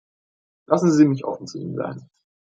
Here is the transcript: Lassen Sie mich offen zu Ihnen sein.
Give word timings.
Lassen 0.67 0.91
Sie 0.91 1.05
mich 1.05 1.25
offen 1.25 1.45
zu 1.45 1.59
Ihnen 1.59 1.75
sein. 1.75 2.09